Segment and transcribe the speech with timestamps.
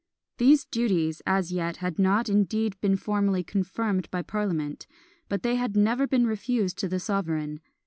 [0.39, 4.87] These duties as yet had not indeed been formally confirmed by parliament,
[5.29, 7.59] but they had never been refused to the sovereign.